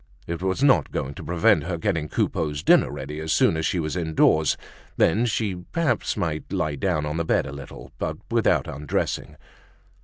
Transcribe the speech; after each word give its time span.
It 0.25 0.41
was 0.41 0.63
not 0.63 0.91
going 0.91 1.13
to 1.13 1.23
prevent 1.23 1.65
her 1.65 1.77
getting 1.77 2.07
Coupeau's 2.09 2.63
dinner 2.63 2.89
ready 2.89 3.19
as 3.19 3.31
soon 3.31 3.55
as 3.55 3.67
she 3.67 3.79
was 3.79 3.95
indoors; 3.95 4.57
then 4.97 5.27
she 5.27 5.53
might 5.53 5.71
perhaps 5.73 6.17
lie 6.17 6.75
down 6.75 7.05
on 7.05 7.17
the 7.17 7.23
bed 7.23 7.45
a 7.45 7.51
little, 7.51 7.91
but 7.99 8.17
without 8.31 8.67
undressing. 8.67 9.35